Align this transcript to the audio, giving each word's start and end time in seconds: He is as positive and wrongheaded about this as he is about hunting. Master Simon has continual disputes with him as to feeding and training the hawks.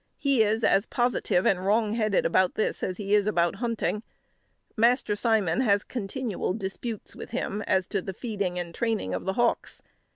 He 0.17 0.41
is 0.41 0.63
as 0.63 0.87
positive 0.87 1.45
and 1.45 1.63
wrongheaded 1.63 2.25
about 2.25 2.55
this 2.55 2.81
as 2.81 2.97
he 2.97 3.13
is 3.13 3.27
about 3.27 3.57
hunting. 3.57 4.01
Master 4.75 5.15
Simon 5.15 5.59
has 5.61 5.83
continual 5.83 6.53
disputes 6.53 7.15
with 7.15 7.29
him 7.29 7.61
as 7.67 7.85
to 7.89 8.01
feeding 8.11 8.57
and 8.57 8.73
training 8.73 9.11
the 9.11 9.33
hawks. 9.33 9.83